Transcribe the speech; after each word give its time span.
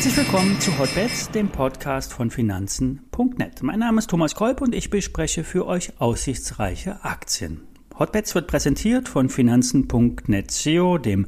Herzlich 0.00 0.16
willkommen 0.16 0.58
zu 0.58 0.78
Hotbets, 0.78 1.30
dem 1.30 1.50
Podcast 1.50 2.14
von 2.14 2.30
Finanzen.net. 2.30 3.62
Mein 3.62 3.80
Name 3.80 3.98
ist 3.98 4.08
Thomas 4.08 4.34
Kolb 4.34 4.62
und 4.62 4.74
ich 4.74 4.88
bespreche 4.88 5.44
für 5.44 5.66
euch 5.66 6.00
aussichtsreiche 6.00 7.04
Aktien. 7.04 7.60
Hotbets 7.98 8.34
wird 8.34 8.46
präsentiert 8.46 9.10
von 9.10 9.28
Finanzen.net 9.28 10.50
SEO, 10.50 10.96
dem 10.96 11.26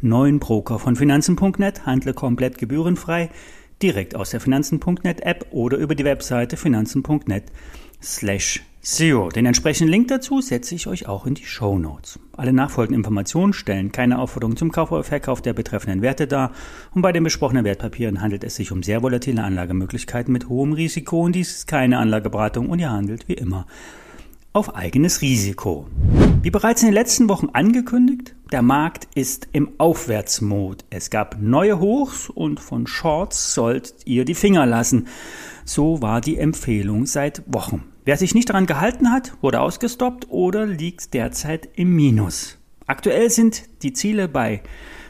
neuen 0.00 0.38
Broker 0.38 0.78
von 0.78 0.96
Finanzen.net. 0.96 1.84
Handle 1.84 2.14
komplett 2.14 2.56
gebührenfrei, 2.56 3.28
direkt 3.82 4.16
aus 4.16 4.30
der 4.30 4.40
Finanzen.net 4.40 5.20
App 5.20 5.48
oder 5.50 5.76
über 5.76 5.94
die 5.94 6.06
Webseite 6.06 6.56
finanzen.net 6.56 7.52
slash 8.04 8.62
SEO. 8.82 9.30
Den 9.30 9.46
entsprechenden 9.46 9.90
Link 9.90 10.08
dazu 10.08 10.42
setze 10.42 10.74
ich 10.74 10.86
euch 10.86 11.08
auch 11.08 11.24
in 11.24 11.34
die 11.34 11.46
Show 11.46 11.78
Notes. 11.78 12.18
Alle 12.36 12.52
nachfolgenden 12.52 13.00
Informationen 13.00 13.54
stellen 13.54 13.92
keine 13.92 14.18
Aufforderung 14.18 14.56
zum 14.56 14.70
Kauf 14.72 14.92
oder 14.92 15.04
Verkauf 15.04 15.40
der 15.40 15.54
betreffenden 15.54 16.02
Werte 16.02 16.26
dar 16.26 16.52
und 16.92 17.00
bei 17.00 17.10
den 17.10 17.24
besprochenen 17.24 17.64
Wertpapieren 17.64 18.20
handelt 18.20 18.44
es 18.44 18.56
sich 18.56 18.72
um 18.72 18.82
sehr 18.82 19.02
volatile 19.02 19.42
Anlagemöglichkeiten 19.42 20.32
mit 20.32 20.50
hohem 20.50 20.74
Risiko 20.74 21.22
und 21.22 21.34
dies 21.34 21.56
ist 21.56 21.66
keine 21.66 21.98
Anlageberatung 21.98 22.68
und 22.68 22.78
ihr 22.78 22.90
handelt 22.90 23.26
wie 23.26 23.34
immer 23.34 23.66
auf 24.52 24.76
eigenes 24.76 25.20
Risiko. 25.20 25.88
Wie 26.42 26.50
bereits 26.50 26.82
in 26.82 26.88
den 26.88 26.94
letzten 26.94 27.28
Wochen 27.28 27.48
angekündigt, 27.52 28.36
der 28.52 28.62
Markt 28.62 29.08
ist 29.16 29.48
im 29.52 29.72
Aufwärtsmod. 29.78 30.84
Es 30.90 31.10
gab 31.10 31.40
neue 31.40 31.80
Hochs 31.80 32.30
und 32.30 32.60
von 32.60 32.86
Shorts 32.86 33.52
sollt 33.52 33.94
ihr 34.04 34.24
die 34.24 34.34
Finger 34.34 34.64
lassen. 34.64 35.08
So 35.64 36.02
war 36.02 36.20
die 36.20 36.38
Empfehlung 36.38 37.06
seit 37.06 37.42
Wochen. 37.46 37.82
Wer 38.06 38.18
sich 38.18 38.34
nicht 38.34 38.50
daran 38.50 38.66
gehalten 38.66 39.10
hat, 39.10 39.32
wurde 39.40 39.60
ausgestoppt 39.60 40.28
oder 40.28 40.66
liegt 40.66 41.14
derzeit 41.14 41.70
im 41.74 41.96
Minus. 41.96 42.58
Aktuell 42.86 43.30
sind 43.30 43.62
die 43.82 43.94
Ziele 43.94 44.28
bei 44.28 44.62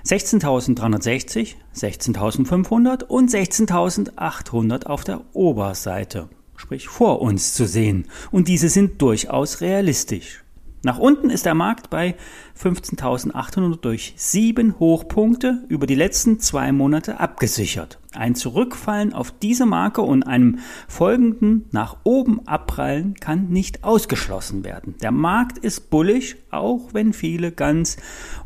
16.360, 0.06 1.56
16.500 1.74 3.02
und 3.02 3.30
16.800 3.30 4.86
auf 4.86 5.02
der 5.02 5.22
Oberseite, 5.32 6.28
sprich 6.56 6.86
vor 6.86 7.20
uns 7.20 7.54
zu 7.54 7.66
sehen. 7.66 8.06
Und 8.30 8.46
diese 8.46 8.68
sind 8.68 9.02
durchaus 9.02 9.60
realistisch. 9.60 10.43
Nach 10.84 10.98
unten 10.98 11.30
ist 11.30 11.46
der 11.46 11.54
Markt 11.54 11.88
bei 11.88 12.14
15.800 12.62 13.80
durch 13.80 14.12
sieben 14.16 14.78
Hochpunkte 14.78 15.64
über 15.68 15.86
die 15.86 15.94
letzten 15.94 16.40
zwei 16.40 16.72
Monate 16.72 17.20
abgesichert. 17.20 17.98
Ein 18.12 18.34
Zurückfallen 18.34 19.14
auf 19.14 19.30
diese 19.30 19.64
Marke 19.64 20.02
und 20.02 20.24
einem 20.24 20.58
folgenden 20.86 21.64
nach 21.72 21.96
oben 22.04 22.46
abprallen 22.46 23.14
kann 23.14 23.48
nicht 23.48 23.82
ausgeschlossen 23.82 24.62
werden. 24.62 24.94
Der 25.00 25.10
Markt 25.10 25.56
ist 25.56 25.88
bullig, 25.88 26.36
auch 26.50 26.90
wenn 26.92 27.14
viele 27.14 27.50
ganz 27.50 27.96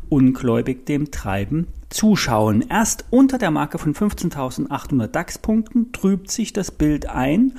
ungläubig 0.07 0.85
dem 0.85 1.11
Treiben 1.11 1.67
zuschauen. 1.89 2.63
Erst 2.69 3.03
unter 3.09 3.37
der 3.37 3.51
Marke 3.51 3.79
von 3.79 3.93
15.800 3.93 5.07
DAX-Punkten 5.07 5.91
trübt 5.91 6.31
sich 6.31 6.53
das 6.53 6.71
Bild 6.71 7.09
ein 7.09 7.55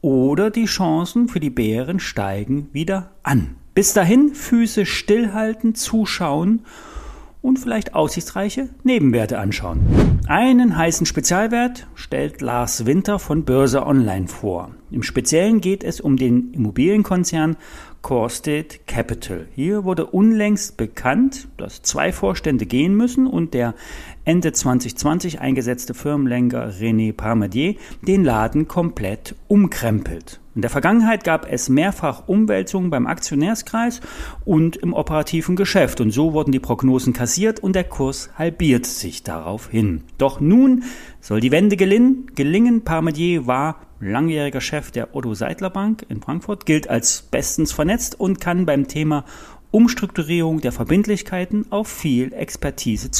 oder 0.00 0.50
die 0.50 0.64
Chancen 0.64 1.28
für 1.28 1.40
die 1.40 1.50
Bären 1.50 2.00
steigen 2.00 2.70
wieder 2.72 3.10
an. 3.22 3.56
Bis 3.76 3.92
dahin 3.92 4.34
Füße 4.34 4.86
stillhalten, 4.86 5.74
zuschauen 5.74 6.62
und 7.42 7.58
vielleicht 7.58 7.94
aussichtsreiche 7.94 8.70
Nebenwerte 8.84 9.38
anschauen. 9.38 9.80
Einen 10.26 10.78
heißen 10.78 11.04
Spezialwert 11.04 11.86
stellt 11.94 12.40
Lars 12.40 12.86
Winter 12.86 13.18
von 13.18 13.44
Börse 13.44 13.84
Online 13.84 14.28
vor. 14.28 14.70
Im 14.90 15.02
Speziellen 15.02 15.60
geht 15.60 15.84
es 15.84 16.00
um 16.00 16.16
den 16.16 16.54
Immobilienkonzern 16.54 17.58
Corsted 18.00 18.86
Capital. 18.86 19.46
Hier 19.54 19.84
wurde 19.84 20.06
unlängst 20.06 20.78
bekannt, 20.78 21.46
dass 21.58 21.82
zwei 21.82 22.12
Vorstände 22.12 22.64
gehen 22.64 22.94
müssen 22.94 23.26
und 23.26 23.52
der 23.52 23.74
Ende 24.24 24.54
2020 24.54 25.40
eingesetzte 25.40 25.92
Firmenlenker 25.92 26.70
René 26.70 27.12
Parmadier 27.12 27.74
den 28.00 28.24
Laden 28.24 28.68
komplett 28.68 29.34
umkrempelt. 29.48 30.40
In 30.56 30.62
der 30.62 30.70
Vergangenheit 30.70 31.22
gab 31.22 31.52
es 31.52 31.68
mehrfach 31.68 32.28
Umwälzungen 32.28 32.88
beim 32.88 33.06
Aktionärskreis 33.06 34.00
und 34.46 34.76
im 34.76 34.94
operativen 34.94 35.54
Geschäft 35.54 36.00
und 36.00 36.12
so 36.12 36.32
wurden 36.32 36.50
die 36.50 36.60
Prognosen 36.60 37.12
kassiert 37.12 37.60
und 37.60 37.76
der 37.76 37.84
Kurs 37.84 38.30
halbiert 38.36 38.86
sich 38.86 39.22
daraufhin. 39.22 40.04
Doch 40.16 40.40
nun 40.40 40.84
soll 41.20 41.40
die 41.40 41.50
Wende 41.50 41.76
gelingen. 41.76 42.30
gelingen. 42.34 42.84
Parmadier 42.84 43.46
war 43.46 43.82
langjähriger 44.00 44.62
Chef 44.62 44.90
der 44.90 45.14
Otto 45.14 45.34
Seidler 45.34 45.68
Bank 45.68 46.06
in 46.08 46.22
Frankfurt, 46.22 46.64
gilt 46.64 46.88
als 46.88 47.20
bestens 47.20 47.72
vernetzt 47.72 48.18
und 48.18 48.40
kann 48.40 48.64
beim 48.64 48.88
Thema 48.88 49.26
Umstrukturierung 49.72 50.62
der 50.62 50.72
Verbindlichkeiten 50.72 51.66
auf 51.70 51.86
viel 51.86 52.32
Expertise 52.32 53.10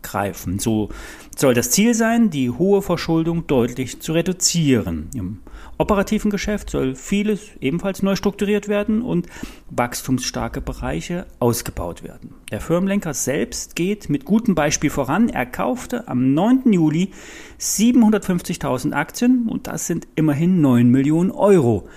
zurückgreifen. 0.00 0.58
So 0.58 0.88
soll 1.36 1.54
das 1.54 1.70
Ziel 1.70 1.94
sein, 1.94 2.30
die 2.30 2.50
hohe 2.50 2.82
Verschuldung 2.82 3.46
deutlich 3.46 4.00
zu 4.00 4.12
reduzieren. 4.12 5.08
Im 5.14 5.38
operativen 5.78 6.30
Geschäft 6.30 6.70
soll 6.70 6.94
vieles 6.94 7.40
ebenfalls 7.60 8.02
neu 8.02 8.16
strukturiert 8.16 8.68
werden 8.68 9.02
und 9.02 9.26
wachstumsstarke 9.70 10.60
Bereiche 10.60 11.26
ausgebaut 11.38 12.02
werden. 12.02 12.34
Der 12.50 12.60
Firmenlenker 12.60 13.14
selbst 13.14 13.76
geht 13.76 14.10
mit 14.10 14.24
gutem 14.24 14.54
Beispiel 14.54 14.90
voran. 14.90 15.28
Er 15.28 15.46
kaufte 15.46 16.08
am 16.08 16.34
9. 16.34 16.72
Juli 16.72 17.12
750.000 17.58 18.92
Aktien 18.92 19.48
und 19.48 19.66
das 19.66 19.86
sind 19.86 20.06
immerhin 20.16 20.60
9 20.60 20.88
Millionen 20.90 21.30
Euro 21.30 21.88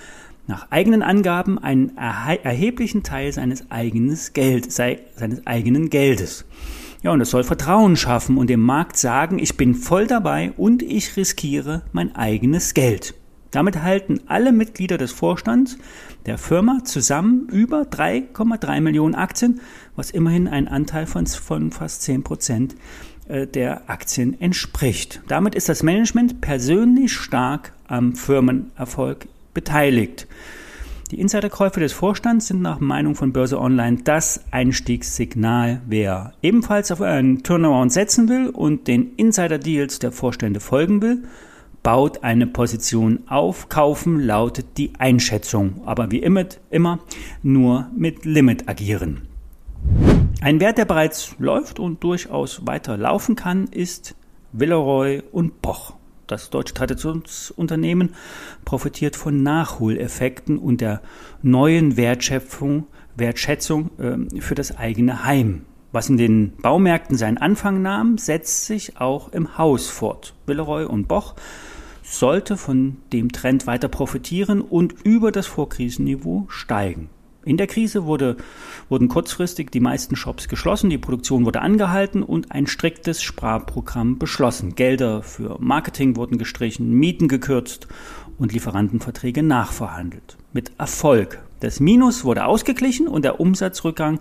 nach 0.46 0.70
eigenen 0.70 1.02
Angaben 1.02 1.58
einen 1.58 1.96
erheblichen 1.96 3.02
Teil 3.02 3.32
seines, 3.32 3.70
eigenes 3.70 4.34
Geld, 4.34 4.70
seines 4.70 5.46
eigenen 5.46 5.88
Geldes. 5.88 6.44
Ja, 7.04 7.12
und 7.12 7.20
es 7.20 7.28
soll 7.28 7.44
Vertrauen 7.44 7.96
schaffen 7.96 8.38
und 8.38 8.48
dem 8.48 8.62
Markt 8.62 8.96
sagen, 8.96 9.38
ich 9.38 9.58
bin 9.58 9.74
voll 9.74 10.06
dabei 10.06 10.54
und 10.56 10.82
ich 10.82 11.18
riskiere 11.18 11.82
mein 11.92 12.16
eigenes 12.16 12.72
Geld. 12.72 13.12
Damit 13.50 13.82
halten 13.82 14.20
alle 14.26 14.52
Mitglieder 14.52 14.96
des 14.96 15.12
Vorstands 15.12 15.76
der 16.24 16.38
Firma 16.38 16.78
zusammen 16.82 17.46
über 17.50 17.82
3,3 17.82 18.80
Millionen 18.80 19.14
Aktien, 19.14 19.60
was 19.94 20.12
immerhin 20.12 20.48
ein 20.48 20.66
Anteil 20.66 21.04
von, 21.04 21.26
von 21.26 21.72
fast 21.72 22.00
10 22.04 22.22
Prozent 22.24 22.74
äh, 23.28 23.46
der 23.46 23.90
Aktien 23.90 24.40
entspricht. 24.40 25.20
Damit 25.28 25.54
ist 25.54 25.68
das 25.68 25.82
Management 25.82 26.40
persönlich 26.40 27.12
stark 27.12 27.74
am 27.86 28.14
Firmenerfolg 28.14 29.28
beteiligt. 29.52 30.26
Die 31.14 31.20
Insiderkäufe 31.20 31.78
des 31.78 31.92
Vorstands 31.92 32.48
sind 32.48 32.60
nach 32.60 32.80
Meinung 32.80 33.14
von 33.14 33.32
Börse 33.32 33.60
Online 33.60 33.98
das 34.02 34.40
Einstiegssignal. 34.50 35.80
Wer 35.86 36.32
ebenfalls 36.42 36.90
auf 36.90 37.00
einen 37.02 37.44
Turnaround 37.44 37.92
setzen 37.92 38.28
will 38.28 38.48
und 38.48 38.88
den 38.88 39.14
Insider-Deals 39.14 40.00
der 40.00 40.10
Vorstände 40.10 40.58
folgen 40.58 41.02
will, 41.02 41.22
baut 41.84 42.24
eine 42.24 42.48
Position 42.48 43.20
auf. 43.28 43.68
Kaufen 43.68 44.18
lautet 44.18 44.76
die 44.76 44.90
Einschätzung, 44.98 45.82
aber 45.86 46.10
wie 46.10 46.18
immer, 46.18 46.46
immer 46.70 46.98
nur 47.44 47.86
mit 47.96 48.24
Limit 48.24 48.68
agieren. 48.68 49.28
Ein 50.40 50.58
Wert, 50.58 50.78
der 50.78 50.84
bereits 50.84 51.36
läuft 51.38 51.78
und 51.78 52.02
durchaus 52.02 52.66
weiter 52.66 52.96
laufen 52.96 53.36
kann, 53.36 53.68
ist 53.68 54.16
Villeroy 54.50 55.22
und 55.30 55.62
Boch. 55.62 55.94
Das 56.26 56.50
deutsche 56.50 56.74
Traditionsunternehmen 56.74 58.14
profitiert 58.64 59.16
von 59.16 59.42
Nachholeffekten 59.42 60.58
und 60.58 60.80
der 60.80 61.02
neuen 61.42 61.96
Wertschöpfung, 61.96 62.86
Wertschätzung 63.16 63.90
äh, 63.98 64.40
für 64.40 64.54
das 64.54 64.76
eigene 64.76 65.24
Heim. 65.24 65.66
Was 65.92 66.08
in 66.08 66.16
den 66.16 66.56
Baumärkten 66.56 67.16
seinen 67.16 67.38
Anfang 67.38 67.82
nahm, 67.82 68.18
setzt 68.18 68.66
sich 68.66 69.00
auch 69.00 69.32
im 69.32 69.58
Haus 69.58 69.88
fort. 69.88 70.34
Villeroy 70.46 70.86
und 70.86 71.06
Boch 71.06 71.34
sollte 72.02 72.56
von 72.56 72.96
dem 73.12 73.30
Trend 73.30 73.66
weiter 73.66 73.88
profitieren 73.88 74.60
und 74.60 74.92
über 75.04 75.30
das 75.30 75.46
Vorkrisenniveau 75.46 76.46
steigen. 76.48 77.10
In 77.44 77.56
der 77.56 77.66
Krise 77.66 78.04
wurde, 78.04 78.36
wurden 78.88 79.08
kurzfristig 79.08 79.70
die 79.70 79.80
meisten 79.80 80.16
Shops 80.16 80.48
geschlossen, 80.48 80.90
die 80.90 80.98
Produktion 80.98 81.44
wurde 81.44 81.60
angehalten 81.60 82.22
und 82.22 82.52
ein 82.52 82.66
striktes 82.66 83.22
Sparprogramm 83.22 84.18
beschlossen. 84.18 84.74
Gelder 84.74 85.22
für 85.22 85.58
Marketing 85.60 86.16
wurden 86.16 86.38
gestrichen, 86.38 86.92
Mieten 86.92 87.28
gekürzt 87.28 87.88
und 88.38 88.52
Lieferantenverträge 88.52 89.42
nachverhandelt. 89.42 90.36
Mit 90.52 90.72
Erfolg. 90.78 91.40
Das 91.60 91.80
Minus 91.80 92.24
wurde 92.24 92.44
ausgeglichen 92.44 93.08
und 93.08 93.24
der 93.24 93.40
Umsatzrückgang 93.40 94.20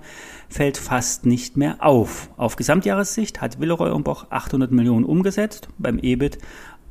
fällt 0.49 0.77
fast 0.77 1.25
nicht 1.25 1.57
mehr 1.57 1.77
auf. 1.79 2.29
Auf 2.37 2.55
Gesamtjahressicht 2.55 3.41
hat 3.41 3.59
Villeroy 3.59 3.91
und 3.91 4.03
Boch 4.03 4.27
800 4.29 4.71
Millionen 4.71 5.03
umgesetzt, 5.03 5.67
beim 5.77 5.99
EBIT 5.99 6.37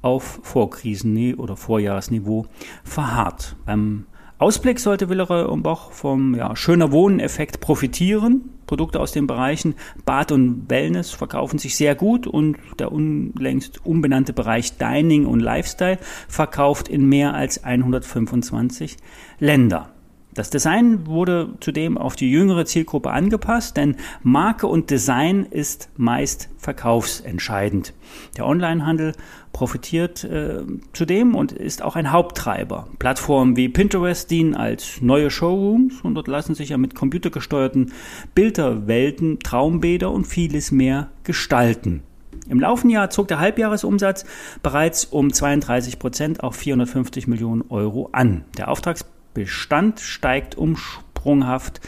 auf 0.02 0.40
Vorkrisenniveau 0.42 1.42
oder 1.42 1.56
Vorjahresniveau 1.56 2.46
verharrt. 2.84 3.56
Beim 3.64 4.06
Ausblick 4.42 4.80
sollte 4.80 5.08
Willeroy 5.08 5.44
und 5.44 5.62
Boch 5.62 5.92
vom 5.92 6.34
ja, 6.34 6.56
schöner 6.56 6.90
Wohnen-Effekt 6.90 7.60
profitieren. 7.60 8.50
Produkte 8.66 8.98
aus 8.98 9.12
den 9.12 9.28
Bereichen 9.28 9.76
Bad 10.04 10.32
und 10.32 10.68
Wellness 10.68 11.12
verkaufen 11.12 11.60
sich 11.60 11.76
sehr 11.76 11.94
gut 11.94 12.26
und 12.26 12.56
der 12.80 12.90
unlängst 12.90 13.86
umbenannte 13.86 14.32
Bereich 14.32 14.78
Dining 14.78 15.26
und 15.26 15.38
Lifestyle 15.38 15.98
verkauft 16.26 16.88
in 16.88 17.08
mehr 17.08 17.34
als 17.34 17.62
125 17.62 18.96
Länder. 19.38 19.90
Das 20.34 20.48
Design 20.48 21.06
wurde 21.06 21.50
zudem 21.60 21.98
auf 21.98 22.16
die 22.16 22.30
jüngere 22.30 22.64
Zielgruppe 22.64 23.10
angepasst, 23.10 23.76
denn 23.76 23.96
Marke 24.22 24.66
und 24.66 24.88
Design 24.90 25.44
ist 25.44 25.90
meist 25.96 26.48
verkaufsentscheidend. 26.56 27.92
Der 28.38 28.46
Onlinehandel 28.46 29.12
profitiert 29.52 30.24
äh, 30.24 30.62
zudem 30.94 31.34
und 31.34 31.52
ist 31.52 31.82
auch 31.82 31.96
ein 31.96 32.12
Haupttreiber. 32.12 32.88
Plattformen 32.98 33.56
wie 33.56 33.68
Pinterest 33.68 34.30
dienen 34.30 34.54
als 34.54 35.02
neue 35.02 35.30
Showrooms 35.30 36.00
und 36.00 36.14
dort 36.14 36.28
lassen 36.28 36.54
sich 36.54 36.70
ja 36.70 36.78
mit 36.78 36.94
computergesteuerten 36.94 37.92
Bilderwelten, 38.34 39.38
Traumbäder 39.40 40.10
und 40.10 40.26
vieles 40.26 40.72
mehr 40.72 41.10
gestalten. 41.24 42.02
Im 42.48 42.58
laufenden 42.58 42.94
Jahr 42.94 43.10
zog 43.10 43.28
der 43.28 43.38
Halbjahresumsatz 43.38 44.24
bereits 44.62 45.04
um 45.04 45.32
32 45.32 45.98
Prozent 45.98 46.42
auf 46.42 46.56
450 46.56 47.28
Millionen 47.28 47.62
Euro 47.68 48.08
an. 48.12 48.44
Der 48.56 48.68
Auftrags 48.68 49.04
Bestand 49.34 50.00
steigt 50.00 50.56
um 50.56 50.76
sprunghaft, 51.22 51.80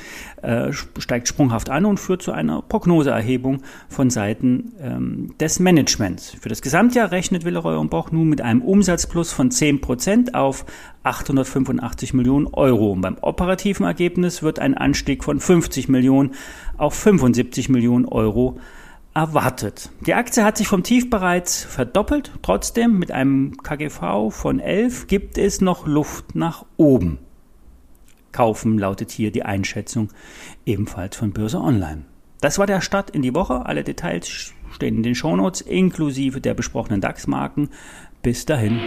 äh, 0.43 0.73
steigt 0.99 1.27
sprunghaft 1.27 1.69
an 1.69 1.85
und 1.85 1.99
führt 1.99 2.23
zu 2.23 2.33
einer 2.33 2.63
Prognoseerhebung 2.63 3.63
von 3.89 4.09
Seiten 4.11 4.73
ähm, 4.81 5.35
des 5.41 5.59
Managements. 5.59 6.37
Für 6.41 6.49
das 6.49 6.63
Gesamtjahr 6.63 7.11
rechnet 7.11 7.45
Villeroy 7.45 7.77
und 7.77 7.91
Boch 7.91 8.13
nun 8.13 8.29
mit 8.29 8.41
einem 8.41 8.63
Umsatzplus 8.63 9.33
von 9.33 9.51
10% 9.51 10.35
auf 10.35 10.65
885 11.03 12.15
Millionen 12.15 12.47
Euro. 12.47 12.93
Und 12.93 13.01
beim 13.01 13.17
operativen 13.21 13.85
Ergebnis 13.85 14.43
wird 14.43 14.61
ein 14.61 14.75
Anstieg 14.75 15.25
von 15.25 15.41
50 15.41 15.89
Millionen 15.89 16.31
auf 16.77 16.95
75 16.95 17.69
Millionen 17.69 18.05
Euro 18.05 18.59
erwartet. 19.15 19.91
Die 20.07 20.15
Aktie 20.15 20.45
hat 20.45 20.57
sich 20.57 20.69
vom 20.69 20.83
Tief 20.83 21.11
bereits 21.11 21.63
verdoppelt. 21.65 22.33
Trotzdem 22.43 22.99
mit 22.99 23.11
einem 23.11 23.57
KGV 23.57 24.31
von 24.31 24.61
11 24.61 25.07
gibt 25.09 25.39
es 25.39 25.61
noch 25.61 25.87
Luft 25.87 26.35
nach 26.35 26.65
oben 26.77 27.19
kaufen, 28.35 28.79
lautet 28.79 29.11
hier 29.11 29.31
die 29.31 29.45
Einschätzung 29.45 30.11
ebenfalls 30.67 31.17
von 31.17 31.33
Börse 31.33 31.59
Online. 31.59 32.05
Das 32.43 32.59
war 32.59 32.67
der 32.67 32.83
Start 32.83 33.09
in 33.09 33.23
die 33.23 33.35
Woche. 33.35 33.65
Alle 33.65 33.85
Details 33.85 34.53
stehen 34.71 34.97
in 34.97 35.03
den 35.03 35.15
Shownotes 35.15 35.63
inklusive 35.63 36.43
der 36.43 36.53
besprochenen 36.53 37.01
DAX-Marken. 37.01 37.71
Bis 38.23 38.45
dahin. 38.45 38.79